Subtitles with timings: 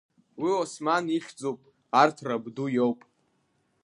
[0.41, 1.59] Уи Осман ихьӡуп,
[2.01, 2.99] арҭ рабду иоуп.